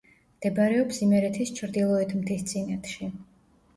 [0.37, 3.11] მდებარეობს იმერეთის ჩრდილოეთ მთისწინეთში.